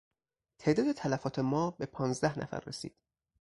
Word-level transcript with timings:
تعداد 0.61 0.91
تلفات 0.91 1.39
ما 1.39 1.71
به 1.71 1.85
پانزده 1.85 2.39
نفر 2.39 2.59
رسید. 2.67 2.95